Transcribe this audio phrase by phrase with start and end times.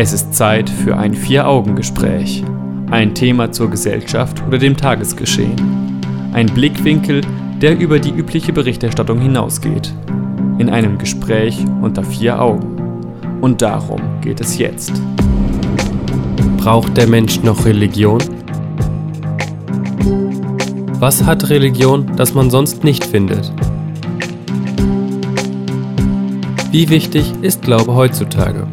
[0.00, 2.44] Es ist Zeit für ein Vier-Augen-Gespräch.
[2.88, 6.00] Ein Thema zur Gesellschaft oder dem Tagesgeschehen.
[6.32, 7.22] Ein Blickwinkel,
[7.60, 9.92] der über die übliche Berichterstattung hinausgeht.
[10.58, 12.76] In einem Gespräch unter vier Augen.
[13.40, 14.92] Und darum geht es jetzt.
[16.58, 18.20] Braucht der Mensch noch Religion?
[21.00, 23.52] Was hat Religion, das man sonst nicht findet?
[26.70, 28.68] Wie wichtig ist Glaube heutzutage?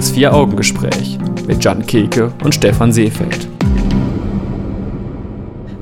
[0.00, 3.46] Das Vier-Augen-Gespräch mit Jan Keke und Stefan Seefeld.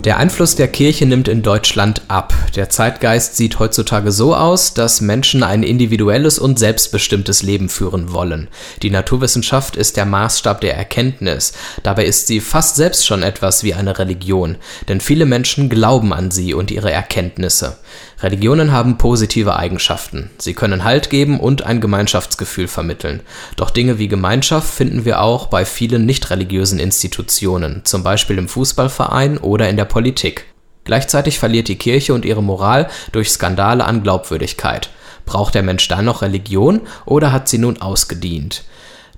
[0.03, 2.35] Der Einfluss der Kirche nimmt in Deutschland ab.
[2.57, 8.49] Der Zeitgeist sieht heutzutage so aus, dass Menschen ein individuelles und selbstbestimmtes Leben führen wollen.
[8.83, 11.53] Die Naturwissenschaft ist der Maßstab der Erkenntnis.
[11.85, 14.57] Dabei ist sie fast selbst schon etwas wie eine Religion,
[14.89, 17.77] denn viele Menschen glauben an sie und ihre Erkenntnisse.
[18.21, 20.31] Religionen haben positive Eigenschaften.
[20.39, 23.21] Sie können Halt geben und ein Gemeinschaftsgefühl vermitteln.
[23.57, 28.49] Doch Dinge wie Gemeinschaft finden wir auch bei vielen nicht religiösen Institutionen, zum Beispiel im
[28.49, 30.47] Fußballverein oder in der Politik.
[30.85, 34.91] Gleichzeitig verliert die Kirche und ihre Moral durch Skandale an Glaubwürdigkeit.
[35.25, 38.65] Braucht der Mensch dann noch Religion oder hat sie nun ausgedient?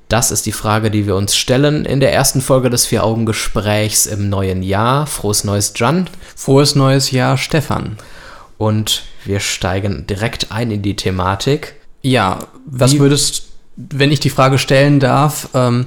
[0.09, 4.29] Das ist die Frage, die wir uns stellen in der ersten Folge des Vier-Augen-Gesprächs im
[4.29, 5.07] neuen Jahr.
[5.07, 6.11] Frohes neues Jan.
[6.35, 7.97] Frohes neues Jahr, Stefan.
[8.61, 11.77] Und wir steigen direkt ein in die Thematik.
[12.03, 13.45] Ja, was wie, würdest,
[13.77, 15.87] wenn ich die Frage stellen darf, ähm,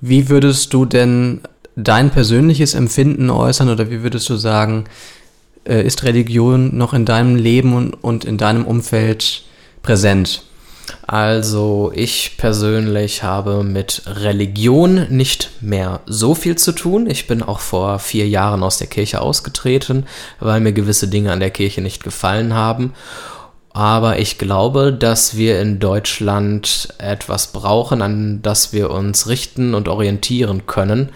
[0.00, 1.40] wie würdest du denn
[1.74, 4.84] dein persönliches Empfinden äußern oder wie würdest du sagen,
[5.64, 9.42] äh, ist Religion noch in deinem Leben und, und in deinem Umfeld
[9.82, 10.44] präsent?
[11.06, 17.08] Also ich persönlich habe mit Religion nicht mehr so viel zu tun.
[17.08, 20.06] Ich bin auch vor vier Jahren aus der Kirche ausgetreten,
[20.40, 22.92] weil mir gewisse Dinge an der Kirche nicht gefallen haben.
[23.72, 29.88] Aber ich glaube, dass wir in Deutschland etwas brauchen, an das wir uns richten und
[29.88, 31.10] orientieren können.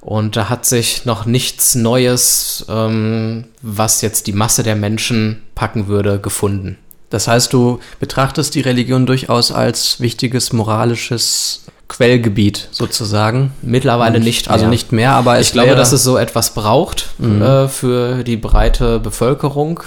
[0.00, 5.88] Und da hat sich noch nichts Neues, ähm, was jetzt die Masse der Menschen packen
[5.88, 6.78] würde, gefunden.
[7.10, 13.52] Das heißt, du betrachtest die Religion durchaus als wichtiges moralisches Quellgebiet sozusagen.
[13.62, 14.50] Mittlerweile nicht.
[14.50, 14.70] Also mehr.
[14.70, 17.40] Nicht mehr, aber ich glaube, dass es so etwas braucht mhm.
[17.40, 19.80] äh, für die breite Bevölkerung.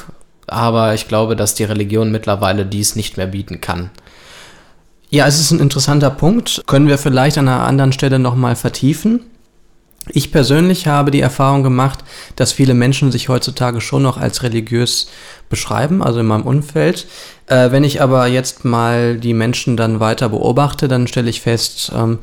[0.47, 3.91] Aber ich glaube, dass die Religion mittlerweile dies nicht mehr bieten kann.
[5.09, 6.63] Ja, es ist ein interessanter Punkt.
[6.65, 9.21] Können wir vielleicht an einer anderen Stelle nochmal vertiefen.
[10.09, 11.99] Ich persönlich habe die Erfahrung gemacht,
[12.35, 15.07] dass viele Menschen sich heutzutage schon noch als religiös
[15.49, 17.07] beschreiben, also in meinem Umfeld.
[17.47, 21.91] Äh, wenn ich aber jetzt mal die Menschen dann weiter beobachte, dann stelle ich fest,
[21.95, 22.19] ähm,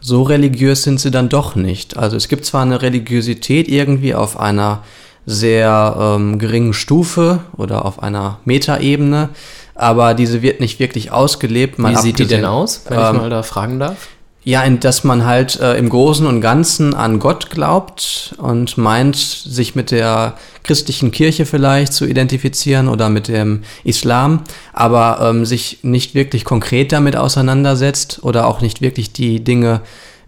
[0.00, 1.96] so religiös sind sie dann doch nicht.
[1.96, 4.84] Also es gibt zwar eine Religiosität irgendwie auf einer
[5.24, 9.30] sehr ähm, geringen Stufe oder auf einer Metaebene,
[9.74, 11.78] aber diese wird nicht wirklich ausgelebt.
[11.78, 14.08] Wie sieht die denn aus, wenn ähm, ich mal da fragen darf?
[14.48, 19.16] Ja, in, dass man halt äh, im Großen und Ganzen an Gott glaubt und meint,
[19.16, 25.80] sich mit der christlichen Kirche vielleicht zu identifizieren oder mit dem Islam, aber ähm, sich
[25.82, 29.80] nicht wirklich konkret damit auseinandersetzt oder auch nicht wirklich die Dinge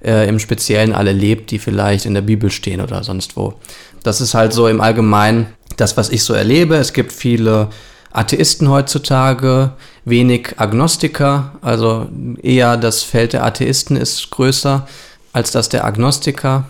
[0.04, 3.54] äh, im Speziellen alle lebt, die vielleicht in der Bibel stehen oder sonst wo.
[4.02, 5.46] Das ist halt so im Allgemeinen
[5.76, 6.74] das, was ich so erlebe.
[6.74, 7.68] Es gibt viele
[8.10, 9.74] Atheisten heutzutage,
[10.08, 12.08] wenig Agnostiker, also
[12.42, 14.86] eher das Feld der Atheisten ist größer
[15.32, 16.64] als das der Agnostiker.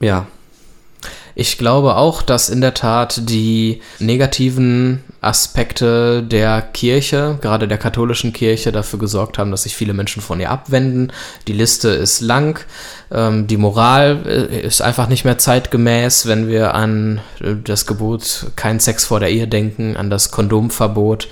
[0.00, 0.26] Ja.
[1.36, 8.32] Ich glaube auch, dass in der Tat die negativen Aspekte der Kirche, gerade der katholischen
[8.32, 11.12] Kirche, dafür gesorgt haben, dass sich viele Menschen von ihr abwenden.
[11.48, 12.64] Die Liste ist lang.
[13.10, 18.46] Ähm, die Moral äh, ist einfach nicht mehr zeitgemäß, wenn wir an äh, das Gebot
[18.54, 21.28] kein Sex vor der Ehe denken, an das Kondomverbot,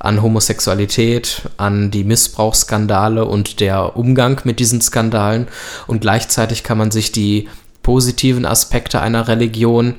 [0.00, 5.46] an Homosexualität, an die Missbrauchsskandale und der Umgang mit diesen Skandalen.
[5.86, 7.48] Und gleichzeitig kann man sich die
[7.84, 9.94] positiven Aspekte einer Religion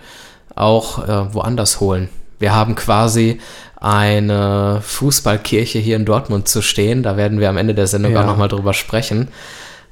[0.55, 2.09] auch äh, woanders holen.
[2.39, 3.39] Wir haben quasi
[3.79, 7.03] eine Fußballkirche hier in Dortmund zu stehen.
[7.03, 8.21] Da werden wir am Ende der Sendung ja.
[8.21, 9.29] auch nochmal drüber sprechen.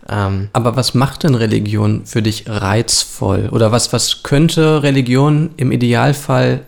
[0.10, 3.50] Ähm, Aber was macht denn Religion für dich reizvoll?
[3.52, 6.66] Oder was, was könnte Religion im Idealfall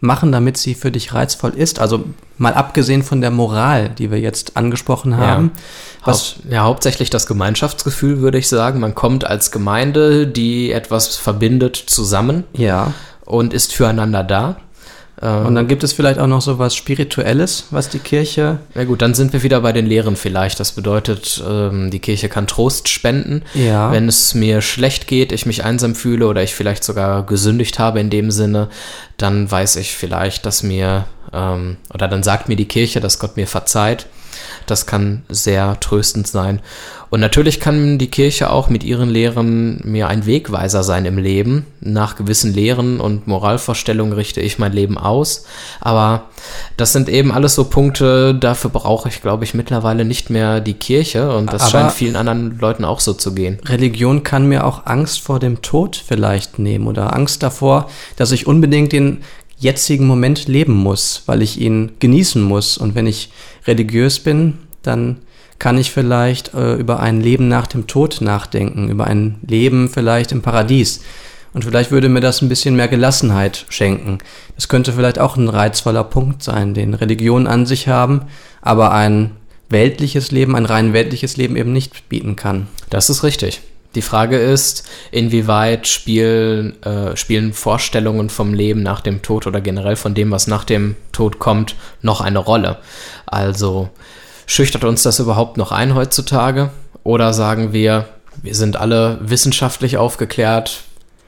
[0.00, 1.78] machen, damit sie für dich reizvoll ist?
[1.80, 2.04] Also
[2.36, 5.52] mal abgesehen von der Moral, die wir jetzt angesprochen haben.
[5.54, 6.06] Ja.
[6.06, 8.80] Was, ja, hauptsächlich das Gemeinschaftsgefühl, würde ich sagen.
[8.80, 12.44] Man kommt als Gemeinde, die etwas verbindet, zusammen.
[12.52, 12.92] Ja.
[13.24, 14.56] Und ist füreinander da.
[15.20, 18.58] Ähm, und dann gibt es vielleicht auch noch so was Spirituelles, was die Kirche.
[18.74, 20.60] Ja gut, dann sind wir wieder bei den Lehren vielleicht.
[20.60, 23.42] Das bedeutet, ähm, die Kirche kann Trost spenden.
[23.54, 23.90] Ja.
[23.90, 28.00] Wenn es mir schlecht geht, ich mich einsam fühle oder ich vielleicht sogar gesündigt habe
[28.00, 28.68] in dem Sinne,
[29.16, 33.36] dann weiß ich vielleicht, dass mir, ähm, oder dann sagt mir die Kirche, dass Gott
[33.36, 34.06] mir verzeiht.
[34.70, 36.60] Das kann sehr tröstend sein.
[37.10, 41.64] Und natürlich kann die Kirche auch mit ihren Lehren mir ein Wegweiser sein im Leben.
[41.80, 45.44] Nach gewissen Lehren und Moralvorstellungen richte ich mein Leben aus.
[45.80, 46.24] Aber
[46.76, 50.74] das sind eben alles so Punkte, dafür brauche ich, glaube ich, mittlerweile nicht mehr die
[50.74, 51.34] Kirche.
[51.34, 53.58] Und das Aber scheint vielen anderen Leuten auch so zu gehen.
[53.64, 58.46] Religion kann mir auch Angst vor dem Tod vielleicht nehmen oder Angst davor, dass ich
[58.46, 59.22] unbedingt den
[59.58, 62.78] jetzigen Moment leben muss, weil ich ihn genießen muss.
[62.78, 63.30] Und wenn ich
[63.66, 65.18] religiös bin, dann
[65.58, 70.32] kann ich vielleicht äh, über ein Leben nach dem Tod nachdenken, über ein Leben vielleicht
[70.32, 71.00] im Paradies.
[71.52, 74.18] Und vielleicht würde mir das ein bisschen mehr Gelassenheit schenken.
[74.54, 78.22] Das könnte vielleicht auch ein reizvoller Punkt sein, den Religionen an sich haben,
[78.60, 79.32] aber ein
[79.68, 82.68] weltliches Leben, ein rein weltliches Leben eben nicht bieten kann.
[82.90, 83.60] Das ist richtig.
[83.94, 89.96] Die Frage ist, inwieweit spielen, äh, spielen Vorstellungen vom Leben nach dem Tod oder generell
[89.96, 92.78] von dem, was nach dem Tod kommt, noch eine Rolle?
[93.26, 93.88] Also
[94.46, 96.70] schüchtert uns das überhaupt noch ein heutzutage?
[97.02, 98.06] Oder sagen wir,
[98.42, 100.82] wir sind alle wissenschaftlich aufgeklärt,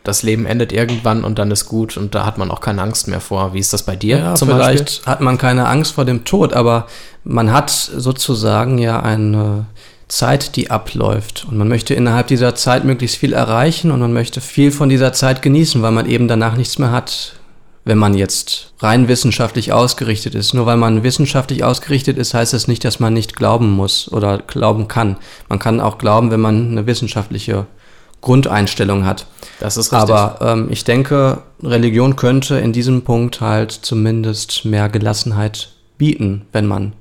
[0.05, 3.07] das Leben endet irgendwann und dann ist gut und da hat man auch keine Angst
[3.09, 3.53] mehr vor.
[3.53, 5.07] Wie ist das bei dir Ja, zum vielleicht Beispiel?
[5.13, 6.87] hat man keine Angst vor dem Tod, aber
[7.25, 9.67] man hat sozusagen ja eine
[10.11, 11.47] Zeit, die abläuft.
[11.49, 15.13] Und man möchte innerhalb dieser Zeit möglichst viel erreichen und man möchte viel von dieser
[15.13, 17.37] Zeit genießen, weil man eben danach nichts mehr hat,
[17.85, 20.53] wenn man jetzt rein wissenschaftlich ausgerichtet ist.
[20.53, 24.39] Nur weil man wissenschaftlich ausgerichtet ist, heißt das nicht, dass man nicht glauben muss oder
[24.39, 25.17] glauben kann.
[25.49, 27.67] Man kann auch glauben, wenn man eine wissenschaftliche
[28.21, 29.27] Grundeinstellung hat.
[29.61, 30.11] Das ist richtig.
[30.11, 36.67] Aber ähm, ich denke, Religion könnte in diesem Punkt halt zumindest mehr Gelassenheit bieten, wenn
[36.67, 36.95] man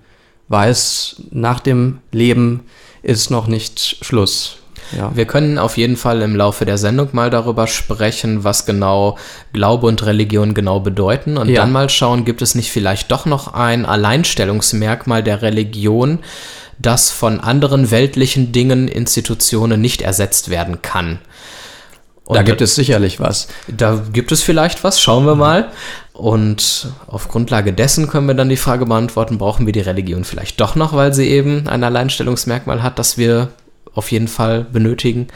[0.49, 2.61] weiß, nach dem Leben
[3.01, 4.57] ist noch nicht Schluss.
[4.97, 5.11] Ja.
[5.15, 9.17] Wir können auf jeden Fall im Laufe der Sendung mal darüber sprechen, was genau
[9.53, 11.61] Glaube und Religion genau bedeuten und Ja.
[11.61, 16.19] dann mal schauen, gibt es nicht vielleicht doch noch ein Alleinstellungsmerkmal der Religion,
[16.79, 21.19] das von anderen weltlichen Dingen, Institutionen nicht ersetzt werden kann.
[22.35, 23.47] Da gibt es sicherlich was.
[23.67, 25.71] Da gibt es vielleicht was, schauen wir mal.
[26.13, 30.59] Und auf Grundlage dessen können wir dann die Frage beantworten, brauchen wir die Religion vielleicht
[30.59, 33.49] doch noch, weil sie eben ein Alleinstellungsmerkmal hat, das wir
[33.93, 35.27] auf jeden Fall benötigen?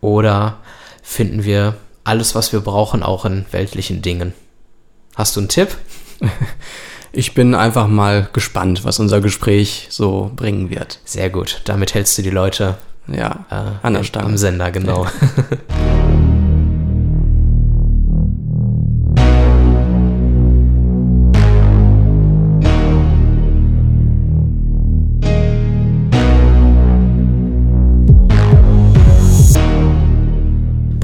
[0.00, 0.58] Oder
[1.02, 4.32] finden wir alles, was wir brauchen, auch in weltlichen Dingen?
[5.14, 5.76] Hast du einen Tipp?
[7.12, 10.98] Ich bin einfach mal gespannt, was unser Gespräch so bringen wird.
[11.06, 12.76] Sehr gut, damit hältst du die Leute
[13.06, 13.46] Ja,
[13.82, 13.86] äh,
[14.18, 14.36] am.
[14.36, 15.06] Sender, genau.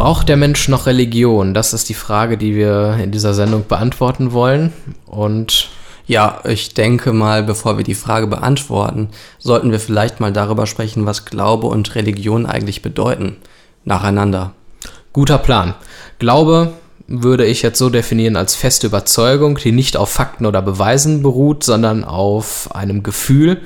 [0.03, 1.55] Braucht der Mensch noch Religion?
[1.55, 4.73] Das ist die Frage, die wir in dieser Sendung beantworten wollen.
[5.07, 5.71] Und
[6.09, 11.07] Ja, ich denke mal, bevor wir die Frage beantworten, sollten wir vielleicht mal darüber sprechen,
[11.07, 13.37] was Glaube und Religion eigentlich bedeuten.
[13.85, 14.55] Nacheinander.
[15.13, 15.77] Guter Plan.
[16.19, 16.73] Glaube
[17.07, 21.63] würde ich jetzt so definieren als feste Überzeugung, die nicht auf Fakten oder Beweisen beruht,
[21.63, 23.61] sondern auf einem Gefühl.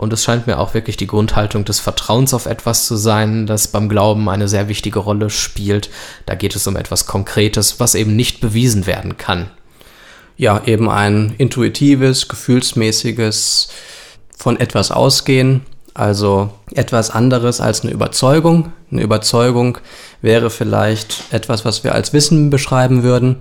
[0.00, 3.68] Und es scheint mir auch wirklich die Grundhaltung des Vertrauens auf etwas zu sein, das
[3.68, 5.90] beim Glauben eine sehr wichtige Rolle spielt.
[6.24, 9.50] Da geht es um etwas Konkretes, was eben nicht bewiesen werden kann.
[10.38, 13.68] Ja, eben ein intuitives, gefühlsmäßiges
[14.38, 18.72] von etwas ausgehen, also etwas anderes als eine Überzeugung.
[18.90, 19.76] Eine Überzeugung
[20.22, 23.36] wäre vielleicht etwas, was wir als Wissen beschreiben würden,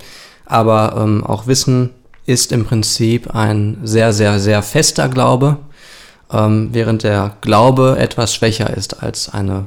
[0.45, 1.91] aber ähm, auch Wissen
[2.25, 5.59] ist im Prinzip ein sehr, sehr, sehr fester Glaube,
[6.31, 9.65] ähm, während der Glaube etwas schwächer ist als eine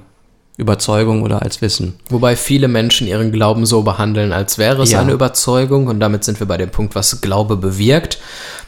[0.57, 1.95] Überzeugung oder als Wissen.
[2.11, 5.01] Wobei viele Menschen ihren Glauben so behandeln, als wäre es Ja.
[5.01, 5.87] eine Überzeugung.
[5.87, 8.19] Und damit sind wir bei dem Punkt, was Glaube bewirkt.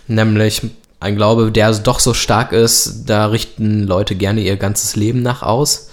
[0.09, 0.63] Nämlich
[1.01, 5.43] ein Glaube, der doch so stark ist, da richten Leute gerne ihr ganzes Leben nach
[5.43, 5.89] aus.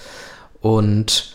[0.61, 1.33] Und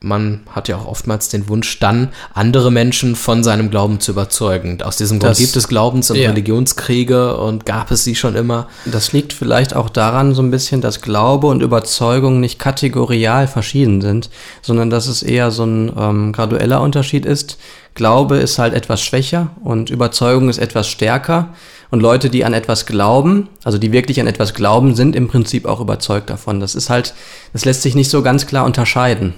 [0.00, 4.82] man hat ja auch oftmals den Wunsch, dann andere Menschen von seinem Glauben zu überzeugen.
[4.82, 6.28] Aus diesem Grund gibt es Glaubens- und ja.
[6.28, 8.68] Religionskriege und gab es sie schon immer.
[8.84, 14.02] Das liegt vielleicht auch daran so ein bisschen, dass Glaube und Überzeugung nicht kategorial verschieden
[14.02, 14.28] sind,
[14.60, 17.56] sondern dass es eher so ein ähm, gradueller Unterschied ist.
[17.94, 21.48] Glaube ist halt etwas schwächer und Überzeugung ist etwas stärker.
[21.90, 25.64] Und Leute, die an etwas glauben, also die wirklich an etwas glauben, sind im Prinzip
[25.64, 26.58] auch überzeugt davon.
[26.58, 27.14] Das ist halt,
[27.52, 29.34] das lässt sich nicht so ganz klar unterscheiden.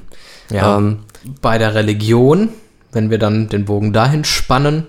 [0.50, 0.78] Ja.
[0.78, 1.00] Ähm,
[1.40, 2.50] Bei der Religion,
[2.92, 4.86] wenn wir dann den Bogen dahin spannen,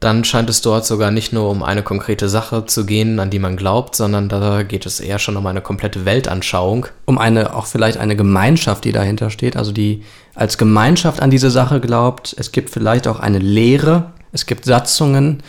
[0.00, 3.38] dann scheint es dort sogar nicht nur um eine konkrete Sache zu gehen, an die
[3.38, 6.86] man glaubt, sondern da geht es eher schon um eine komplette Weltanschauung.
[7.06, 10.02] um eine, auch vielleicht eine Gemeinschaft, die dahinter steht, also die
[10.34, 12.36] als Gemeinschaft an diese Sache glaubt.
[12.38, 15.42] Es gibt vielleicht auch eine Lehre, es gibt Satzungen.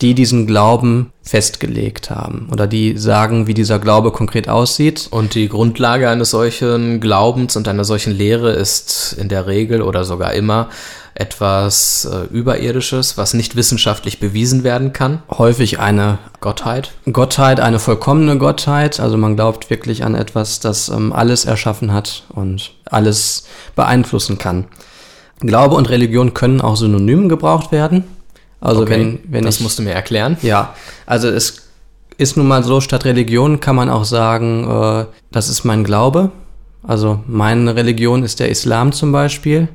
[0.00, 5.08] Die diesen Glauben festgelegt haben oder die sagen, wie dieser Glaube konkret aussieht.
[5.10, 10.04] Und die Grundlage eines solchen Glaubens und einer solchen Lehre ist in der Regel oder
[10.04, 10.68] sogar immer
[11.14, 15.20] etwas äh, Überirdisches, was nicht wissenschaftlich bewiesen werden kann.
[15.28, 16.92] Häufig eine Gottheit.
[17.12, 19.00] Gottheit, eine vollkommene Gottheit.
[19.00, 24.66] Also man glaubt wirklich an etwas, das ähm, alles erschaffen hat und alles beeinflussen kann.
[25.40, 28.04] Glaube und Religion können auch synonym gebraucht werden.
[28.60, 30.36] Also okay, wenn, wenn das ich, musst du mir erklären.
[30.42, 30.74] Ja,
[31.06, 31.68] also es
[32.16, 36.30] ist nun mal so, statt Religion kann man auch sagen, äh, das ist mein Glaube.
[36.82, 39.68] Also meine Religion ist der Islam zum Beispiel.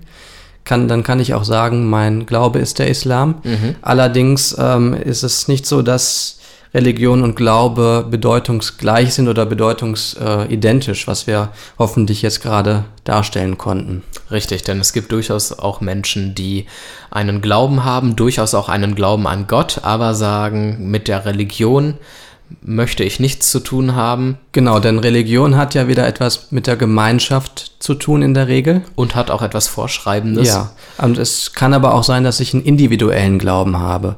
[0.66, 3.36] Kann, dann kann ich auch sagen, mein Glaube ist der Islam.
[3.44, 3.76] Mhm.
[3.82, 6.40] Allerdings ähm, ist es nicht so, dass
[6.74, 14.02] Religion und Glaube bedeutungsgleich sind oder bedeutungsidentisch, was wir hoffentlich jetzt gerade darstellen konnten.
[14.32, 16.66] Richtig, denn es gibt durchaus auch Menschen, die
[17.12, 21.96] einen Glauben haben, durchaus auch einen Glauben an Gott, aber sagen, mit der Religion
[22.62, 24.38] möchte ich nichts zu tun haben.
[24.52, 28.82] Genau, denn Religion hat ja wieder etwas mit der Gemeinschaft zu tun in der Regel.
[28.96, 30.48] Und hat auch etwas Vorschreibendes.
[30.48, 34.18] Ja, und es kann aber auch sein, dass ich einen individuellen Glauben habe.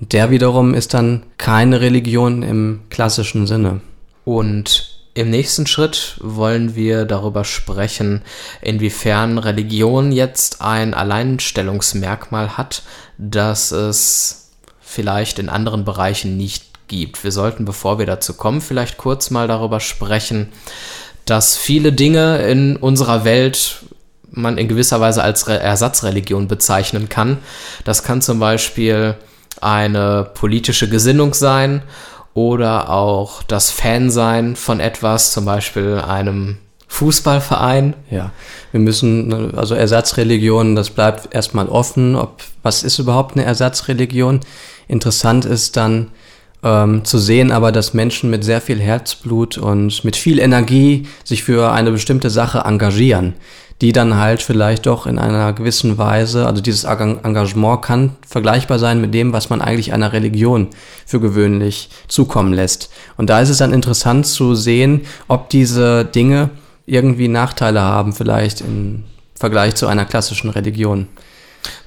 [0.00, 3.80] Und der wiederum ist dann keine Religion im klassischen Sinne.
[4.24, 8.22] Und im nächsten Schritt wollen wir darüber sprechen,
[8.60, 12.82] inwiefern Religion jetzt ein Alleinstellungsmerkmal hat,
[13.16, 17.22] das es vielleicht in anderen Bereichen nicht gibt.
[17.22, 20.48] Wir sollten, bevor wir dazu kommen, vielleicht kurz mal darüber sprechen,
[21.24, 23.84] dass viele Dinge in unserer Welt
[24.30, 27.38] man in gewisser Weise als Ersatzreligion bezeichnen kann.
[27.84, 29.14] Das kann zum Beispiel
[29.62, 31.82] eine politische Gesinnung sein
[32.34, 36.58] oder auch das Fansein von etwas, zum Beispiel einem
[36.88, 37.94] Fußballverein.
[38.10, 38.32] Ja,
[38.72, 42.16] wir müssen, also Ersatzreligionen, das bleibt erstmal offen.
[42.16, 44.40] Ob, was ist überhaupt eine Ersatzreligion?
[44.88, 46.10] Interessant ist dann
[46.62, 51.44] ähm, zu sehen, aber dass Menschen mit sehr viel Herzblut und mit viel Energie sich
[51.44, 53.34] für eine bestimmte Sache engagieren
[53.80, 59.00] die dann halt vielleicht doch in einer gewissen Weise, also dieses Engagement kann vergleichbar sein
[59.00, 60.68] mit dem, was man eigentlich einer Religion
[61.06, 62.90] für gewöhnlich zukommen lässt.
[63.16, 66.50] Und da ist es dann interessant zu sehen, ob diese Dinge
[66.86, 69.04] irgendwie Nachteile haben, vielleicht im
[69.34, 71.08] Vergleich zu einer klassischen Religion.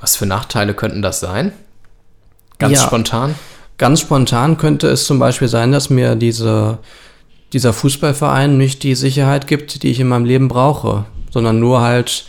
[0.02, 1.54] Was für Nachteile könnten das sein?
[2.58, 3.36] Ganz ja, spontan?
[3.78, 6.80] Ganz spontan könnte es zum Beispiel sein, dass mir diese,
[7.54, 11.06] dieser Fußballverein nicht die Sicherheit gibt, die ich in meinem Leben brauche
[11.38, 12.26] sondern nur halt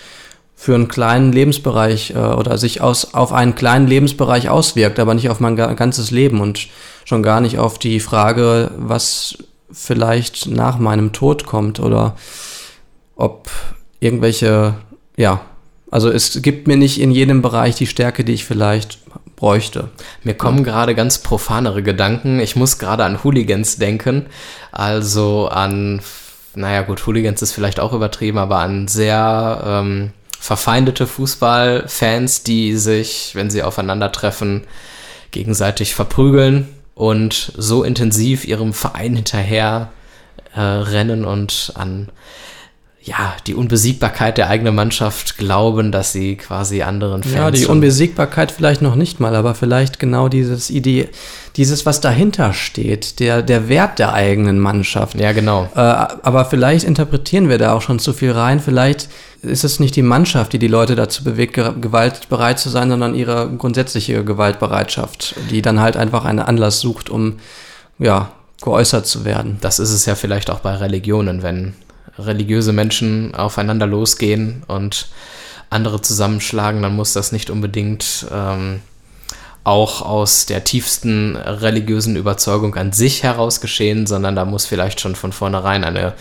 [0.54, 5.30] für einen kleinen Lebensbereich äh, oder sich aus, auf einen kleinen Lebensbereich auswirkt, aber nicht
[5.30, 6.68] auf mein ganzes Leben und
[7.06, 9.38] schon gar nicht auf die Frage, was
[9.72, 12.16] vielleicht nach meinem Tod kommt oder
[13.16, 13.48] ob
[13.98, 14.74] irgendwelche,
[15.16, 15.40] ja,
[15.90, 18.98] also es gibt mir nicht in jedem Bereich die Stärke, die ich vielleicht
[19.36, 19.88] bräuchte.
[20.22, 22.40] Mir kommen gerade ganz profanere Gedanken.
[22.40, 24.26] Ich muss gerade an Hooligans denken,
[24.70, 26.02] also an
[26.58, 30.10] naja gut, Hooligans ist vielleicht auch übertrieben, aber an sehr ähm,
[30.40, 34.64] verfeindete Fußballfans, die sich, wenn sie aufeinandertreffen,
[35.30, 39.90] gegenseitig verprügeln und so intensiv ihrem Verein hinterher
[40.54, 42.08] äh, rennen und an
[43.08, 47.34] ja, die Unbesiegbarkeit der eigenen Mannschaft glauben, dass sie quasi anderen Fans.
[47.34, 51.08] Ja, die Unbesiegbarkeit vielleicht noch nicht mal, aber vielleicht genau dieses Idee,
[51.56, 55.18] dieses, was dahinter steht, der, der Wert der eigenen Mannschaft.
[55.18, 55.70] Ja, genau.
[55.74, 58.60] Äh, aber vielleicht interpretieren wir da auch schon zu viel rein.
[58.60, 59.08] Vielleicht
[59.40, 63.48] ist es nicht die Mannschaft, die die Leute dazu bewegt, gewaltbereit zu sein, sondern ihre
[63.56, 67.36] grundsätzliche Gewaltbereitschaft, die dann halt einfach einen Anlass sucht, um,
[67.98, 69.56] ja, geäußert zu werden.
[69.62, 71.74] Das ist es ja vielleicht auch bei Religionen, wenn
[72.18, 75.08] religiöse Menschen aufeinander losgehen und
[75.70, 78.80] andere zusammenschlagen, dann muss das nicht unbedingt ähm,
[79.64, 85.14] auch aus der tiefsten religiösen Überzeugung an sich heraus geschehen, sondern da muss vielleicht schon
[85.14, 86.14] von vornherein eine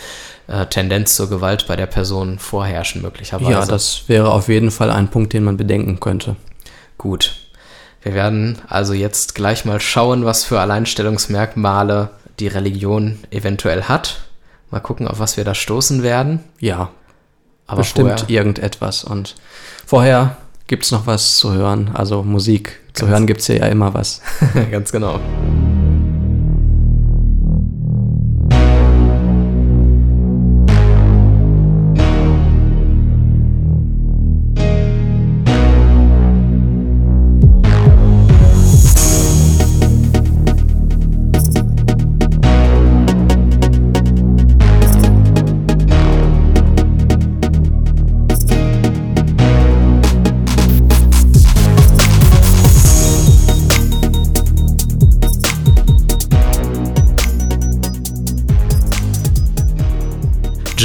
[0.48, 3.52] äh, Tendenz zur Gewalt bei der Person vorherrschen, möglicherweise.
[3.52, 6.36] Ja, das wäre auf jeden Fall ein Punkt, den man bedenken könnte.
[6.98, 7.36] Gut.
[8.02, 14.27] Wir werden also jetzt gleich mal schauen, was für Alleinstellungsmerkmale die Religion eventuell hat
[14.70, 16.42] Mal gucken, auf was wir da stoßen werden.
[16.60, 16.90] Ja,
[17.68, 18.30] aber bestimmt vorher.
[18.30, 19.04] irgendetwas.
[19.04, 19.36] Und
[19.86, 21.92] vorher gibt es noch was zu hören.
[21.94, 22.80] Also Musik.
[22.88, 24.22] Ganz zu hören gibt es ja immer was.
[24.72, 25.20] Ganz genau.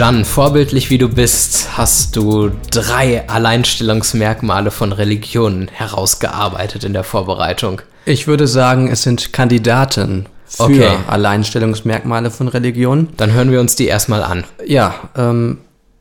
[0.02, 7.82] Jan, vorbildlich wie du bist, hast du drei Alleinstellungsmerkmale von Religionen herausgearbeitet in der Vorbereitung.
[8.04, 10.90] Ich würde sagen, es sind Kandidaten für Okay.
[11.06, 13.10] Alleinstellungsmerkmale von Religionen.
[13.16, 14.42] Dann hören wir uns die erstmal an.
[14.66, 15.58] Ja, ähm,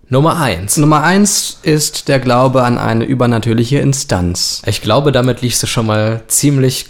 [0.09, 0.77] Nummer eins.
[0.77, 4.63] Nummer eins ist der Glaube an eine übernatürliche Instanz.
[4.65, 6.87] Ich glaube, damit liegst du schon mal ziemlich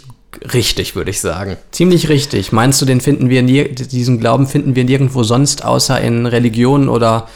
[0.54, 1.56] richtig, würde ich sagen.
[1.70, 2.52] Ziemlich richtig.
[2.52, 6.88] Meinst du, den finden wir nie, diesen Glauben finden wir nirgendwo sonst, außer in Religionen
[6.88, 7.28] oder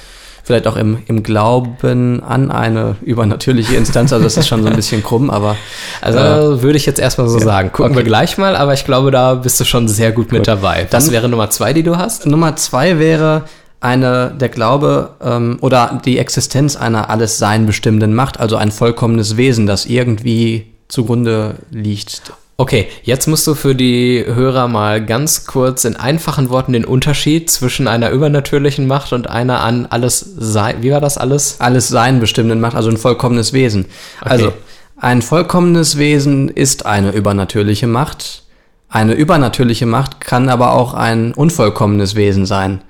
[0.44, 4.12] vielleicht auch im, im Glauben an eine übernatürliche Instanz?
[4.12, 5.56] Also das ist schon so ein bisschen krumm, aber
[6.00, 7.72] Also äh, würde ich jetzt erstmal so sagen.
[7.72, 8.08] Gucken wir Okay.
[8.08, 10.86] gleich mal, aber ich glaube, da bist du schon sehr gut mit dabei.
[10.90, 12.26] Was wäre Nummer zwei, die du hast?
[12.26, 13.42] Nummer zwei wäre
[13.80, 19.36] eine, der Glaube ähm, oder die Existenz einer alles Sein bestimmenden Macht, also ein vollkommenes
[19.36, 22.32] Wesen, das irgendwie zugrunde liegt.
[22.58, 27.50] Okay, jetzt musst du für die Hörer mal ganz kurz in einfachen Worten den Unterschied
[27.50, 30.76] zwischen einer übernatürlichen Macht und einer an alles sei.
[30.80, 31.56] Wie war das alles?
[31.60, 33.84] Alles Sein bestimmenden Macht, also ein vollkommenes Wesen.
[34.22, 34.54] Also
[34.96, 38.44] ein vollkommenes Wesen ist eine übernatürliche Macht.
[38.88, 42.80] Eine übernatürliche Macht kann aber auch ein unvollkommenes Wesen sein.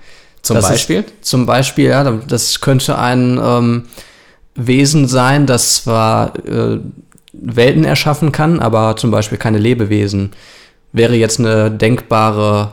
[0.42, 1.04] Zum Das ist- Beispiel?
[1.22, 3.86] Zum Beispiel, ja, das könnte ein ähm,
[4.54, 6.78] Wesen sein, das zwar äh,
[7.40, 10.32] Welten erschaffen kann, aber zum Beispiel keine Lebewesen.
[10.92, 12.72] Wäre jetzt eine denkbare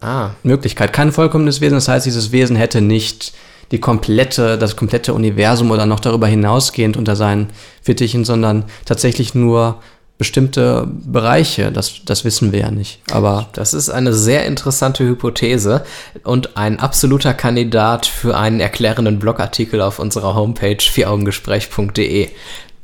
[0.00, 0.92] Ah, Möglichkeit.
[0.92, 3.32] Kein vollkommenes Wesen, das heißt, dieses Wesen hätte nicht
[3.72, 7.48] die komplette, das komplette Universum oder noch darüber hinausgehend unter seinen
[7.82, 9.80] Fittichen, sondern tatsächlich nur
[10.16, 11.70] bestimmte Bereiche.
[11.72, 13.00] Das, das wissen wir ja nicht.
[13.10, 15.84] Aber das ist eine sehr interessante Hypothese
[16.22, 22.28] und ein absoluter Kandidat für einen erklärenden Blogartikel auf unserer Homepage vieraugengespräch.de.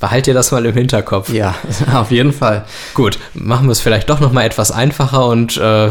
[0.04, 1.30] Behalt dir das mal im Hinterkopf.
[1.30, 1.54] ja,
[1.94, 2.66] auf jeden Fall.
[2.92, 5.88] Gut, machen wir es vielleicht doch noch mal etwas einfacher und äh,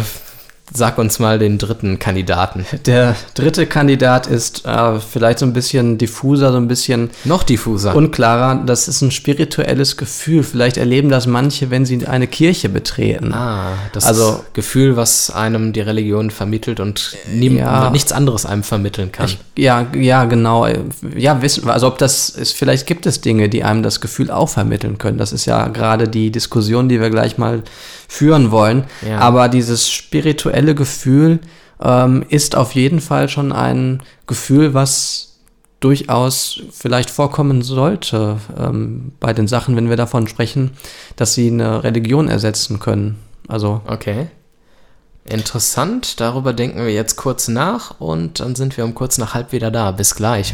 [0.71, 2.65] sag uns mal den dritten Kandidaten.
[2.85, 7.95] Der dritte Kandidat ist äh, vielleicht so ein bisschen diffuser, so ein bisschen Noch diffuser.
[7.95, 8.63] unklarer.
[8.65, 10.41] Das ist ein spirituelles Gefühl.
[10.41, 13.33] Vielleicht erleben das manche, wenn sie eine Kirche betreten.
[13.33, 17.89] ah, das Also- Gefühl, was einem die Religion vermittelt und niem- Ja.
[17.91, 19.29] nichts anderes einem vermitteln kann.
[19.57, 20.65] Ja, ja, genau.
[21.15, 24.31] Ja, wissen wir, also ob das ist, vielleicht gibt es Dinge, die einem das Gefühl
[24.31, 25.17] auch vermitteln können.
[25.17, 27.61] Das ist ja gerade die Diskussion, die wir gleich mal
[28.13, 28.83] führen wollen.
[29.07, 29.17] Ja.
[29.17, 31.39] Aber dieses spirituelle Gefühl
[31.81, 35.39] ähm, ist auf jeden Fall schon ein Gefühl, was
[35.79, 40.71] durchaus vielleicht vorkommen sollte ähm, bei den Sachen, wenn wir davon sprechen,
[41.15, 43.17] dass sie eine Religion ersetzen können.
[43.47, 44.27] Also Okay.
[45.25, 49.53] Interessant, darüber denken wir jetzt kurz nach und dann sind wir um kurz nach halb
[49.53, 49.91] wieder da.
[49.91, 50.53] Bis gleich.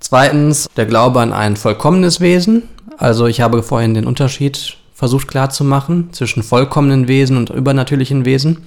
[0.01, 2.69] Zweitens der Glaube an ein vollkommenes Wesen.
[2.99, 8.59] Also ich habe vorhin den Unterschied versucht klarzumachen zwischen vollkommenen Wesen und übernatürlichen Wesen.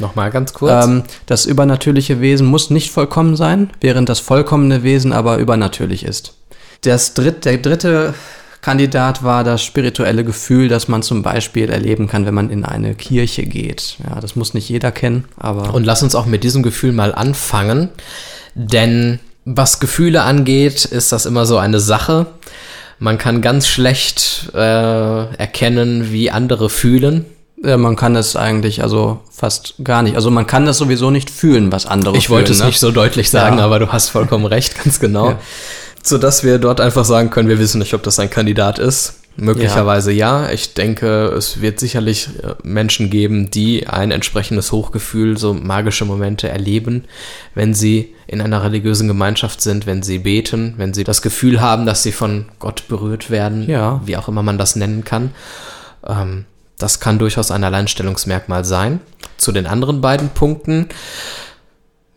[0.00, 0.86] Nochmal ganz kurz.
[0.86, 6.34] Ähm, das übernatürliche Wesen muss nicht vollkommen sein, während das vollkommene Wesen aber übernatürlich ist.
[6.80, 8.12] Das dritt, der dritte
[8.60, 12.96] Kandidat war das spirituelle Gefühl, das man zum Beispiel erleben kann, wenn man in eine
[12.96, 13.98] Kirche geht.
[14.04, 17.14] Ja, das muss nicht jeder kennen, aber Und lass uns auch mit diesem Gefühl mal
[17.14, 17.90] anfangen,
[18.56, 22.26] denn was Gefühle angeht, ist das immer so eine Sache.
[23.04, 24.58] Man kann ganz schlecht äh,
[25.36, 27.26] erkennen, wie andere fühlen.
[27.62, 30.16] äh, man kann es eigentlich also fast gar nicht.
[30.16, 32.38] Also man kann das sowieso nicht fühlen, was andere Ich fühlen.
[32.38, 32.66] wollte es ne?
[32.66, 33.64] nicht so deutlich sagen, Ja.
[33.64, 35.32] aber du hast vollkommen recht, ganz genau.
[35.32, 35.38] Ja.
[36.02, 39.16] Sodass wir dort einfach sagen können, wir wissen nicht, ob das ein Kandidat ist.
[39.36, 40.50] Möglicherweise ja.
[40.50, 46.48] Ich denke, es wird sicherlich äh, Menschen geben, die ein entsprechendes Hochgefühl, so magische Momente
[46.48, 47.04] erleben,
[47.54, 51.84] wenn sie in einer religiösen Gemeinschaft sind, wenn sie beten, wenn sie das Gefühl haben,
[51.84, 54.00] dass sie von Gott berührt werden, Ja.
[54.04, 55.32] wie auch immer man das nennen kann.
[56.06, 56.44] Ähm,
[56.78, 59.00] das kann durchaus ein Alleinstellungsmerkmal sein.
[59.36, 60.88] Zu den anderen beiden Punkten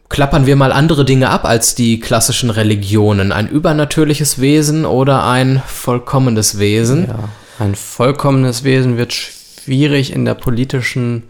[0.09, 3.31] klappern wir mal andere Dinge ab als die klassischen Religionen.
[3.31, 7.07] Ein übernatürliches Wesen oder ein vollkommenes Wesen.
[7.07, 7.29] Ja.
[7.59, 11.23] Ein vollkommenes Wesen wird schwierig in der politischen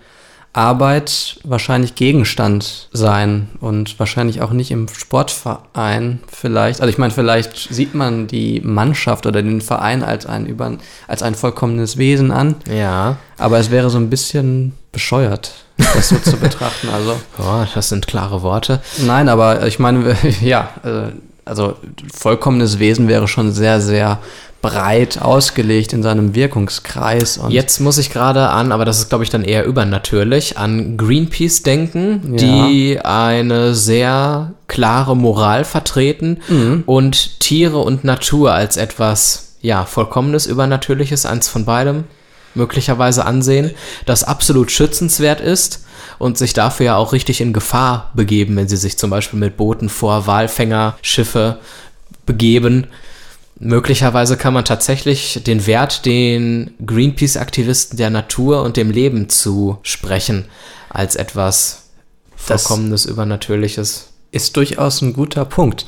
[0.57, 6.81] Arbeit wahrscheinlich Gegenstand sein und wahrscheinlich auch nicht im Sportverein vielleicht.
[6.81, 10.73] Also ich meine, vielleicht sieht man die Mannschaft oder den Verein als ein, über,
[11.07, 12.55] als ein vollkommenes Wesen an.
[12.67, 13.17] Ja.
[13.37, 16.89] Aber es wäre so ein bisschen bescheuert, das so zu betrachten.
[16.89, 17.15] Also.
[17.37, 18.81] Oh, das sind klare Worte.
[19.05, 21.11] Nein, aber ich meine, ja, äh,
[21.45, 21.75] also
[22.11, 24.19] vollkommenes Wesen wäre schon sehr, sehr
[24.61, 27.37] breit ausgelegt in seinem Wirkungskreis.
[27.37, 30.97] Und Jetzt muss ich gerade an, aber das ist, glaube ich, dann eher übernatürlich, an
[30.97, 32.67] Greenpeace denken, Ja.
[32.67, 36.83] die eine sehr klare Moral vertreten Mhm.
[36.85, 42.05] und Tiere und Natur als etwas, ja, vollkommenes, übernatürliches, eins von beidem
[42.55, 43.71] möglicherweise ansehen,
[44.07, 45.85] das absolut schützenswert ist
[46.17, 49.55] und sich dafür ja auch richtig in Gefahr begeben, wenn sie sich zum Beispiel mit
[49.57, 51.57] Booten vor Walfängerschiffe
[52.25, 52.87] begeben.
[53.59, 60.45] Möglicherweise kann man tatsächlich den Wert den Greenpeace-Aktivisten der Natur und dem Leben zusprechen
[60.89, 61.83] als etwas
[62.47, 64.09] Das- vollkommenes, übernatürliches.
[64.31, 65.85] ist durchaus ein guter Punkt.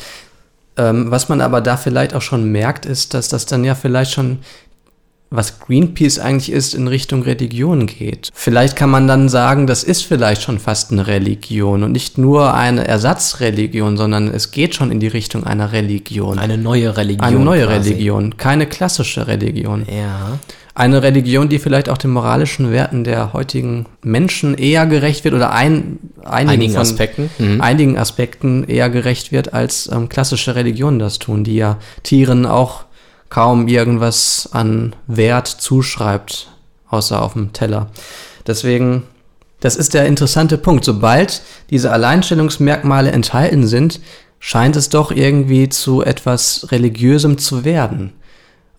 [0.77, 4.11] Ähm, was man aber da vielleicht auch schon merkt, ist, dass das dann ja vielleicht
[4.13, 4.39] schon,
[5.31, 8.29] was Greenpeace eigentlich ist, in Richtung Religion geht.
[8.33, 12.53] Vielleicht kann man dann sagen, das ist vielleicht schon fast eine Religion und nicht nur
[12.55, 16.39] eine Ersatzreligion, sondern es geht schon in die Richtung einer Religion.
[16.39, 17.27] Eine neue Religion.
[17.27, 17.89] Eine neue quasi.
[17.91, 19.85] Religion, keine klassische Religion.
[19.87, 20.39] Ja.
[20.73, 25.51] Eine Religion, die vielleicht auch den moralischen Werten der heutigen Menschen eher gerecht wird oder
[25.51, 27.29] ein, einigen, Einigen von, Aspekten.
[27.37, 27.61] Mhm.
[27.61, 32.85] einigen Aspekten eher gerecht wird, als ähm, klassische Religionen das tun, die ja Tieren auch
[33.29, 36.49] kaum irgendwas an Wert zuschreibt,
[36.89, 37.87] außer auf dem Teller.
[38.47, 39.03] Deswegen,
[39.59, 40.83] das ist der interessante Punkt.
[40.83, 43.99] Sobald diese Alleinstellungsmerkmale enthalten sind,
[44.39, 48.13] scheint es doch irgendwie zu etwas Religiösem zu werden.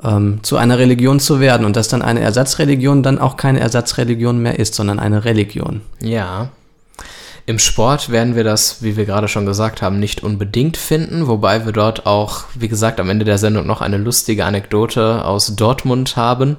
[0.02, 4.38] Ähm, zu einer Religion zu werden und dass dann eine Ersatzreligion dann auch keine Ersatzreligion
[4.38, 5.82] mehr ist, sondern eine Religion.
[6.00, 6.50] Ja.
[7.50, 11.66] Im Sport werden wir das, wie wir gerade schon gesagt haben, nicht unbedingt finden, wobei
[11.66, 16.14] wir dort auch, wie gesagt, am Ende der Sendung noch eine lustige Anekdote aus Dortmund
[16.14, 16.58] haben,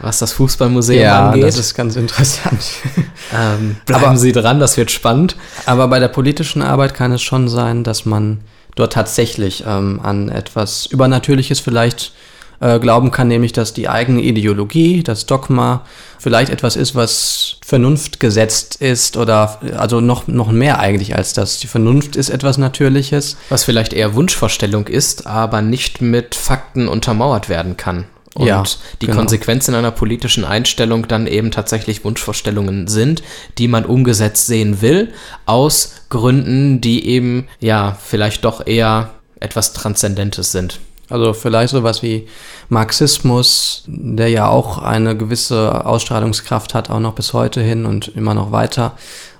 [0.00, 1.44] was das Fußballmuseum angeht.
[1.44, 2.64] das ist ganz interessant.
[3.36, 5.36] ähm, bleiben Aber- Sie dran, das wird spannend.
[5.66, 8.40] Aber bei der politischen Arbeit kann es schon sein, dass man
[8.76, 12.12] dort tatsächlich ähm, an etwas Übernatürliches vielleicht
[12.60, 15.82] äh, glauben kann, nämlich dass die eigene Ideologie, das Dogma,
[16.18, 21.60] vielleicht etwas ist, was vernunftgesetzt ist oder also noch, noch mehr eigentlich als das.
[21.60, 23.36] Die Vernunft ist etwas Natürliches.
[23.50, 28.06] Was vielleicht eher Wunschvorstellung ist, aber nicht mit Fakten untermauert werden kann.
[28.34, 28.64] Und Ja,
[29.00, 29.18] die genau.
[29.18, 33.22] Konsequenzen einer politischen Einstellung dann eben tatsächlich Wunschvorstellungen sind,
[33.58, 35.12] die man umgesetzt sehen will,
[35.46, 40.80] aus Gründen, die eben ja vielleicht doch eher etwas Transzendentes sind.
[41.14, 42.26] Also vielleicht sowas wie
[42.70, 48.34] Marxismus, der ja auch eine gewisse Ausstrahlungskraft hat, auch noch bis heute hin und immer
[48.34, 48.96] noch weiter.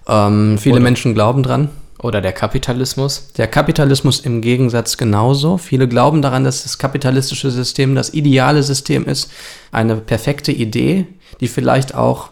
[0.06, 1.70] Ähm, viele Oder- Menschen glauben dran.
[1.98, 3.32] Oder der Kapitalismus.
[3.38, 5.58] Der Kapitalismus im Gegensatz genauso.
[5.58, 9.32] Viele glauben daran, dass das kapitalistische System das ideale System ist.
[9.72, 11.06] Eine perfekte Idee,
[11.40, 12.28] die vielleicht auch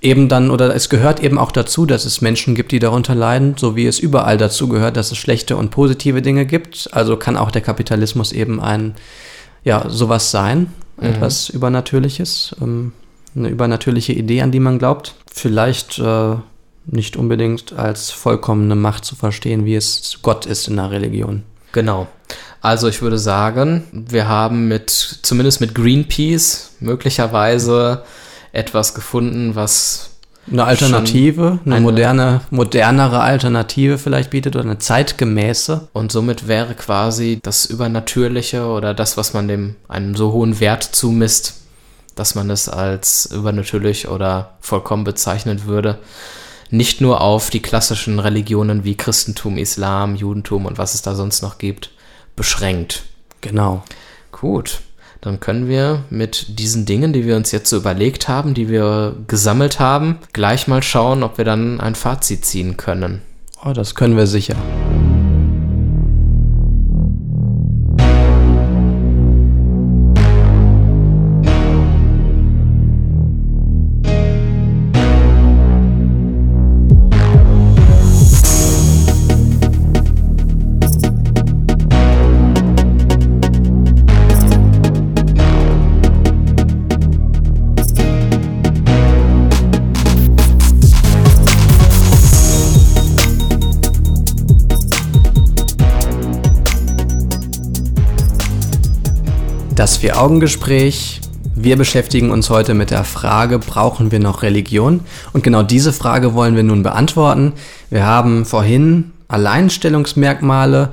[0.00, 3.54] eben dann, oder es gehört eben auch dazu, dass es Menschen gibt, die darunter leiden,
[3.58, 6.88] so wie es überall dazu gehört, dass es schlechte und positive Dinge gibt.
[6.92, 8.94] Also kann auch der Kapitalismus eben ein,
[9.64, 12.92] ja, sowas sein, etwas Übernatürliches, ähm,
[13.34, 15.14] eine übernatürliche Idee, an die man glaubt.
[15.32, 16.36] Vielleicht äh,
[16.86, 21.44] nicht unbedingt als vollkommene Macht zu verstehen, wie es Gott ist in der Religion.
[21.72, 22.08] Genau.
[22.60, 28.02] Also ich würde sagen, wir haben mit, zumindest mit Greenpeace, möglicherweise
[28.52, 30.10] etwas gefunden, was
[30.50, 35.88] Eine Alternative, eine, eine- moderne, modernere Alternative vielleicht bietet oder eine zeitgemäße.
[35.92, 40.82] Und somit wäre quasi das Übernatürliche oder das, was man dem einen so hohen Wert
[40.82, 41.54] zumisst,
[42.16, 45.98] dass man es als übernatürlich oder vollkommen bezeichnen würde,
[46.70, 51.42] nicht nur auf die klassischen Religionen wie Christentum, Islam, Judentum und was es da sonst
[51.42, 51.90] noch gibt,
[52.36, 53.02] beschränkt.
[53.40, 53.82] Genau.
[54.32, 54.80] Gut,
[55.20, 59.16] dann können wir mit diesen Dingen, die wir uns jetzt so überlegt haben, die wir
[59.26, 63.22] gesammelt haben, gleich mal schauen, ob wir dann ein Fazit ziehen können.
[63.64, 64.56] Oh, das können wir sicher.
[99.80, 101.22] Das Vier-Augen-Gespräch
[101.54, 105.00] Wir beschäftigen uns heute mit der Frage, brauchen wir noch Religion?
[105.32, 107.54] Und genau diese Frage wollen wir nun beantworten.
[107.88, 110.90] Wir haben vorhin Alleinstellungsmerkmale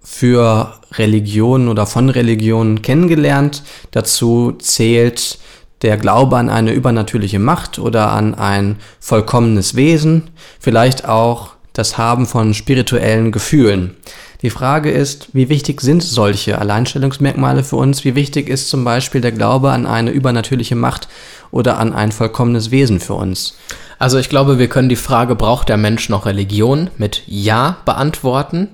[0.00, 3.64] für Religionen oder von Religionen kennengelernt.
[3.90, 5.40] Dazu zählt
[5.82, 12.26] der Glaube an eine übernatürliche Macht oder an ein vollkommenes Wesen, vielleicht auch das Haben
[12.26, 13.96] von spirituellen Gefühlen.
[14.42, 18.04] Die Frage ist, wie wichtig sind solche Alleinstellungsmerkmale für uns?
[18.04, 21.08] Wie wichtig ist zum Beispiel der Glaube an eine übernatürliche Macht
[21.50, 23.54] oder an ein vollkommenes Wesen für uns?
[23.98, 28.68] Also ich glaube, wir können die Frage, braucht der Mensch noch Religion, mit Ja beantworten.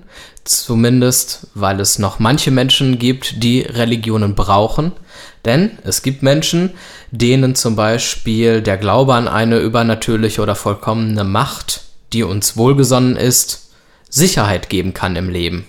[0.45, 4.93] Zumindest, weil es noch manche Menschen gibt, die Religionen brauchen.
[5.43, 6.71] Denn es gibt Menschen,
[7.11, 11.81] denen zum Beispiel der Glaube an eine übernatürliche oder vollkommene Macht,
[12.13, 13.66] die uns wohlgesonnen ist,
[14.09, 15.65] Sicherheit geben kann im Leben.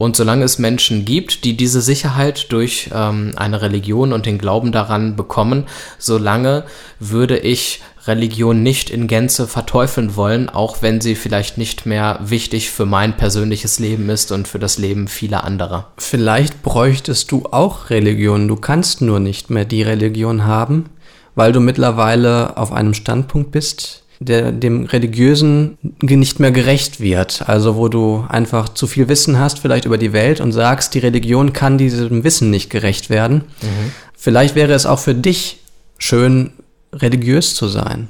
[0.00, 4.72] Und solange es Menschen gibt, die diese Sicherheit durch ähm, eine Religion und den Glauben
[4.72, 5.66] daran bekommen,
[5.98, 6.64] solange
[6.98, 12.70] würde ich Religion nicht in Gänze verteufeln wollen, auch wenn sie vielleicht nicht mehr wichtig
[12.70, 15.92] für mein persönliches Leben ist und für das Leben vieler anderer.
[15.98, 20.86] Vielleicht bräuchtest du auch Religion, du kannst nur nicht mehr die Religion haben,
[21.34, 27.48] weil du mittlerweile auf einem Standpunkt bist, der dem Religiösen nicht mehr gerecht wird.
[27.48, 30.98] Also wo du einfach zu viel Wissen hast, vielleicht über die Welt und sagst, die
[30.98, 33.44] Religion kann diesem Wissen nicht gerecht werden.
[33.62, 33.92] Mhm.
[34.14, 35.60] Vielleicht wäre es auch für dich
[35.96, 36.52] schön,
[36.92, 38.08] religiös zu sein.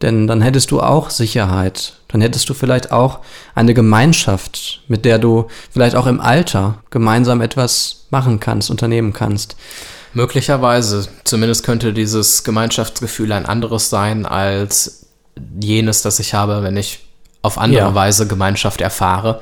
[0.00, 1.94] Denn dann hättest du auch Sicherheit.
[2.06, 3.18] Dann hättest du vielleicht auch
[3.56, 9.56] eine Gemeinschaft, mit der du vielleicht auch im Alter gemeinsam etwas machen kannst, unternehmen kannst.
[10.14, 11.08] Möglicherweise.
[11.24, 15.07] Zumindest könnte dieses Gemeinschaftsgefühl ein anderes sein als
[15.60, 17.00] jenes, das ich habe, wenn ich
[17.42, 17.94] auf andere ja.
[17.94, 19.40] Weise Gemeinschaft erfahre.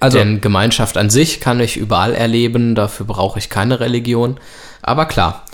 [0.00, 4.36] Also, Denn Gemeinschaft an sich kann ich überall erleben, dafür brauche ich keine Religion.
[4.82, 5.44] Aber klar,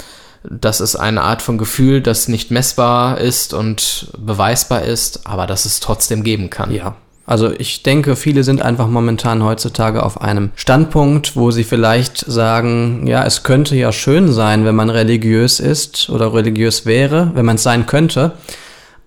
[0.48, 5.64] das ist eine Art von Gefühl, das nicht messbar ist und beweisbar ist, aber das
[5.64, 6.72] es trotzdem geben kann.
[6.72, 6.96] Ja.
[7.24, 13.07] Also ich denke, viele sind einfach momentan heutzutage auf einem Standpunkt, wo sie vielleicht sagen,
[13.07, 17.57] ja, es könnte ja schön sein, wenn man religiös ist oder religiös wäre, wenn man
[17.57, 18.33] es sein könnte,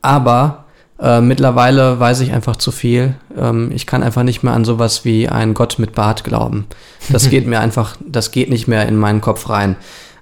[0.02, 0.65] aber
[1.00, 3.16] äh, mittlerweile weiß ich einfach zu viel.
[3.38, 6.68] Ähm, ich kann einfach nicht mehr an sowas wie einen Gott mit Bart glauben.
[7.10, 9.76] Das geht mir einfach, das geht nicht mehr in meinen Kopf rein.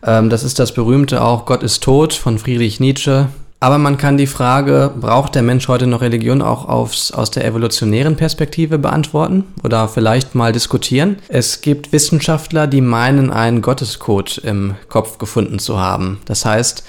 [0.04, 3.28] Ähm, das ist das berühmte auch Gott ist tot von Friedrich Nietzsche.
[3.60, 7.46] Aber man kann die Frage, braucht der Mensch heute noch Religion, auch aufs, aus der
[7.46, 11.16] evolutionären Perspektive beantworten oder vielleicht mal diskutieren.
[11.30, 16.20] Es gibt Wissenschaftler, die meinen, einen Gottescode im Kopf gefunden zu haben.
[16.26, 16.84] Das heißt,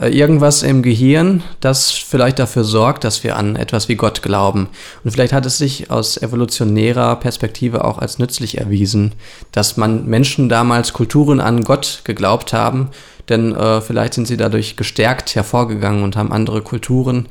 [0.00, 4.68] irgendwas im Gehirn, das vielleicht dafür sorgt, dass wir an etwas wie Gott glauben.
[5.02, 9.14] Und vielleicht hat es sich aus evolutionärer Perspektive auch als nützlich erwiesen,
[9.52, 12.90] dass man Menschen damals Kulturen an Gott geglaubt haben,
[13.28, 17.28] denn äh, vielleicht sind sie dadurch gestärkt hervorgegangen und haben andere Kulturen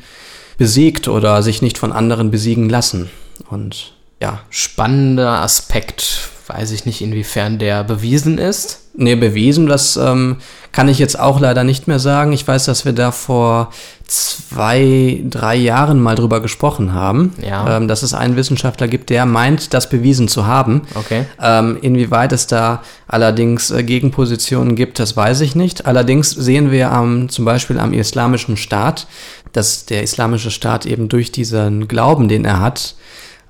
[0.57, 3.09] besiegt oder sich nicht von anderen besiegen lassen.
[3.49, 4.39] Und ja.
[4.49, 8.84] Spannender Aspekt, weiß ich nicht, inwiefern der bewiesen ist.
[8.97, 10.37] Nee, bewiesen, das ähm,
[10.71, 12.31] kann ich jetzt auch leider nicht mehr sagen.
[12.33, 13.71] Ich weiß, dass wir da vor
[14.07, 17.77] zwei, drei Jahren mal drüber gesprochen haben, ja.
[17.77, 20.83] ähm, dass es einen Wissenschaftler gibt, der meint, das bewiesen zu haben.
[20.93, 21.25] Okay.
[21.41, 25.85] Ähm, inwieweit es da allerdings äh, Gegenpositionen gibt, das weiß ich nicht.
[25.85, 29.07] Allerdings sehen wir am, zum Beispiel am Islamischen Staat,
[29.53, 32.95] dass der Islamische Staat eben durch diesen Glauben, den er hat,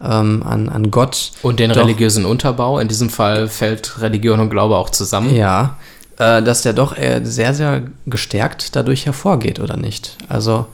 [0.01, 1.31] ähm, an, an Gott.
[1.41, 2.79] Und den doch, religiösen Unterbau.
[2.79, 5.33] In diesem Fall fällt Religion und Glaube auch zusammen.
[5.35, 5.77] Ja,
[6.17, 10.17] äh, dass der doch sehr, sehr gestärkt dadurch hervorgeht, oder nicht?
[10.29, 10.65] Also.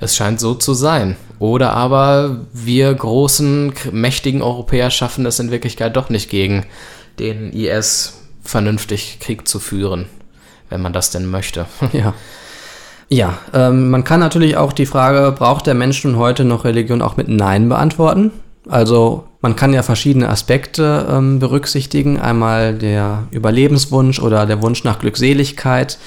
[0.00, 1.16] Es scheint so zu sein.
[1.38, 6.66] Oder aber wir großen, mächtigen Europäer schaffen es in Wirklichkeit doch nicht gegen
[7.18, 10.06] den IS vernünftig Krieg zu führen,
[10.68, 11.66] wenn man das denn möchte.
[11.92, 12.14] Ja.
[13.10, 17.00] Ja, ähm, man kann natürlich auch die Frage, braucht der Mensch nun heute noch Religion
[17.00, 18.32] auch mit Nein beantworten?
[18.68, 22.18] Also man kann ja verschiedene Aspekte ähm, berücksichtigen.
[22.18, 25.98] Einmal der Überlebenswunsch oder der Wunsch nach Glückseligkeit.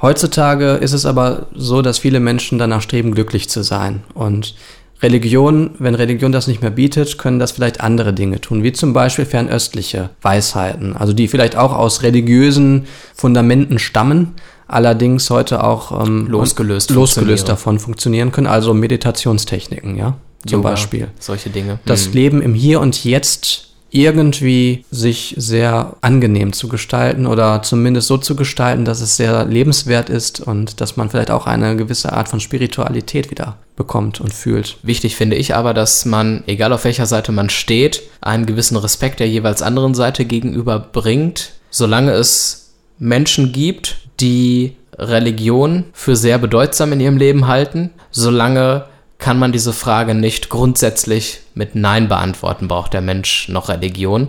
[0.00, 4.02] Heutzutage ist es aber so, dass viele Menschen danach streben, glücklich zu sein.
[4.14, 4.54] Und
[5.00, 8.92] Religion, wenn Religion das nicht mehr bietet, können das vielleicht andere Dinge tun, wie zum
[8.92, 14.34] Beispiel fernöstliche Weisheiten, also die vielleicht auch aus religiösen Fundamenten stammen,
[14.66, 21.08] allerdings heute auch ähm, losgelöst, losgelöst davon funktionieren können, also Meditationstechniken, ja zum Yoga, Beispiel.
[21.18, 21.78] Solche Dinge.
[21.84, 22.12] Das hm.
[22.12, 28.36] Leben im Hier und Jetzt irgendwie sich sehr angenehm zu gestalten oder zumindest so zu
[28.36, 32.40] gestalten, dass es sehr lebenswert ist und dass man vielleicht auch eine gewisse Art von
[32.40, 34.76] Spiritualität wieder bekommt und fühlt.
[34.82, 39.20] Wichtig finde ich aber, dass man, egal auf welcher Seite man steht, einen gewissen Respekt
[39.20, 46.92] der jeweils anderen Seite gegenüber bringt, solange es Menschen gibt, die Religion für sehr bedeutsam
[46.92, 47.90] in ihrem Leben halten.
[48.10, 48.84] Solange
[49.18, 54.28] kann man diese Frage nicht grundsätzlich mit Nein beantworten, braucht der Mensch noch Religion.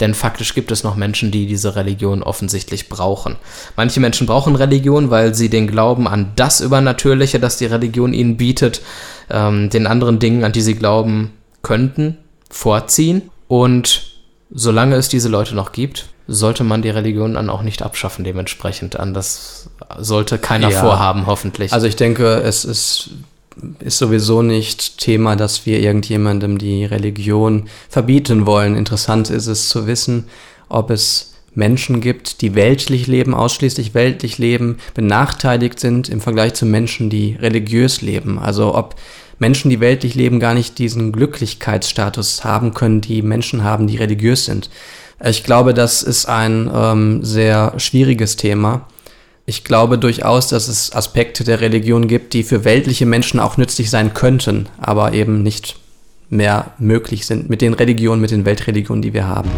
[0.00, 3.36] Denn faktisch gibt es noch Menschen, die diese Religion offensichtlich brauchen.
[3.76, 8.36] Manche Menschen brauchen Religion, weil sie den Glauben an das Übernatürliche, das die Religion ihnen
[8.36, 8.80] bietet,
[9.30, 11.32] ähm, den anderen Dingen, an die sie glauben
[11.62, 12.18] könnten,
[12.50, 13.30] vorziehen.
[13.46, 14.16] Und
[14.50, 18.98] solange es diese Leute noch gibt, sollte man die Religion dann auch nicht abschaffen, dementsprechend.
[18.98, 20.80] An das sollte keiner ja.
[20.80, 21.72] vorhaben, hoffentlich.
[21.72, 23.10] Also ich denke, es ist
[23.80, 28.76] ist sowieso nicht Thema, dass wir irgendjemandem die Religion verbieten wollen.
[28.76, 30.24] Interessant ist es zu wissen,
[30.68, 36.66] ob es Menschen gibt, die weltlich leben, ausschließlich weltlich leben, benachteiligt sind im Vergleich zu
[36.66, 38.38] Menschen, die religiös leben.
[38.38, 38.96] Also ob
[39.38, 44.46] Menschen, die weltlich leben, gar nicht diesen Glücklichkeitsstatus haben können, die Menschen haben, die religiös
[44.46, 44.68] sind.
[45.24, 48.86] Ich glaube, das ist ein ähm, sehr schwieriges Thema
[49.46, 53.90] ich glaube durchaus, dass es Aspekte der Religion gibt, die für weltliche Menschen auch nützlich
[53.90, 55.76] sein könnten, aber eben nicht
[56.30, 59.50] mehr möglich sind mit den Religionen, mit den Weltreligionen, die wir haben.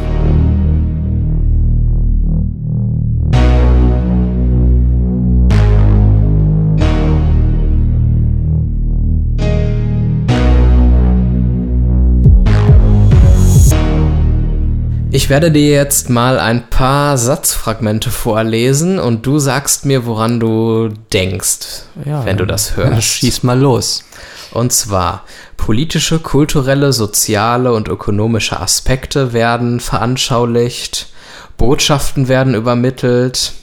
[15.17, 20.91] Ich werde dir jetzt mal ein paar Satzfragmente vorlesen und du sagst mir, woran du
[21.11, 23.03] denkst, ja, wenn du das hörst.
[23.03, 24.05] Schieß mal los.
[24.53, 25.25] Und zwar,
[25.57, 31.09] politische, kulturelle, soziale und ökonomische Aspekte werden veranschaulicht,
[31.57, 33.55] Botschaften werden übermittelt,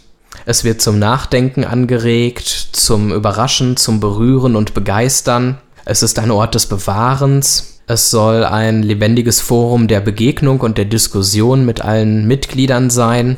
[0.47, 5.59] es wird zum Nachdenken angeregt, zum Überraschen, zum Berühren und Begeistern.
[5.85, 10.85] Es ist ein Ort des Bewahrens, es soll ein lebendiges Forum der Begegnung und der
[10.85, 13.37] Diskussion mit allen Mitgliedern sein.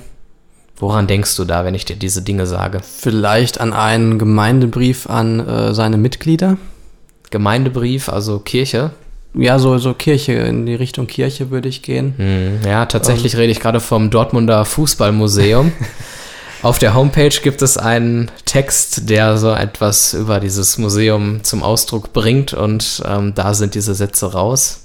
[0.78, 2.82] Woran denkst du da, wenn ich dir diese Dinge sage?
[2.84, 6.58] Vielleicht an einen Gemeindebrief an äh, seine Mitglieder?
[7.32, 8.92] Gemeindebrief, also Kirche?
[9.34, 12.14] Ja, so, so Kirche, in die Richtung Kirche würde ich gehen.
[12.18, 13.40] Hm, ja, tatsächlich ähm.
[13.40, 15.72] rede ich gerade vom Dortmunder Fußballmuseum.
[16.62, 22.13] Auf der Homepage gibt es einen Text, der so etwas über dieses Museum zum Ausdruck
[22.13, 24.82] bringt und ähm, da sind diese Sätze raus.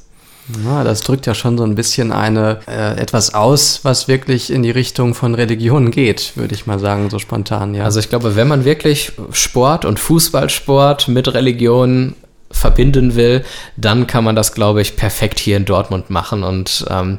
[0.65, 4.63] Ja, das drückt ja schon so ein bisschen eine äh, etwas aus, was wirklich in
[4.63, 7.85] die Richtung von Religion geht, würde ich mal sagen, so spontan, ja.
[7.85, 12.15] Also ich glaube, wenn man wirklich Sport und Fußballsport mit Religion
[12.51, 13.45] verbinden will,
[13.77, 16.43] dann kann man das, glaube ich, perfekt hier in Dortmund machen.
[16.43, 17.19] Und ähm,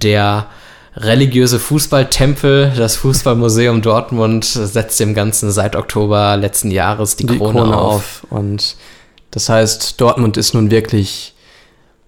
[0.00, 0.46] der
[1.00, 7.60] religiöse Fußballtempel, das Fußballmuseum Dortmund setzt dem Ganzen seit Oktober letzten Jahres die, die Krone,
[7.60, 7.94] Krone auf.
[7.94, 8.26] auf.
[8.30, 8.76] Und
[9.30, 11.34] das heißt, Dortmund ist nun wirklich,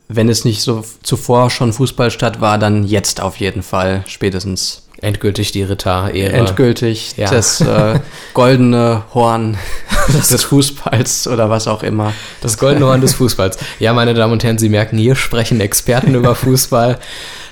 [0.08, 4.86] wenn es nicht so zuvor schon Fußballstadt war, dann jetzt auf jeden Fall spätestens.
[5.02, 6.32] Endgültig die Ritter-Ehre.
[6.34, 7.30] Endgültig ja.
[7.30, 8.00] das äh,
[8.34, 9.56] goldene Horn
[10.08, 12.12] des Fußballs oder was auch immer.
[12.42, 13.56] Das goldene Horn des Fußballs.
[13.78, 16.98] Ja, meine Damen und Herren, Sie merken, hier sprechen Experten über Fußball.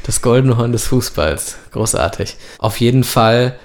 [0.08, 1.56] Das goldene Horn des Fußballs.
[1.72, 2.36] Großartig.
[2.60, 3.58] Auf jeden Fall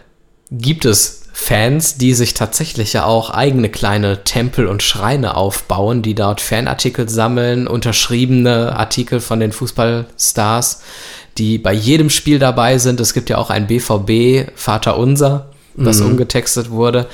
[0.51, 6.15] gibt es Fans, die sich tatsächlich ja auch eigene kleine Tempel und Schreine aufbauen, die
[6.15, 10.82] dort Fanartikel sammeln, unterschriebene Artikel von den Fußballstars,
[11.38, 12.99] die bei jedem Spiel dabei sind.
[12.99, 15.45] Es gibt ja auch ein BVB Vater Unser,
[15.77, 16.08] das mhm.
[16.08, 17.08] umgetextet wurde.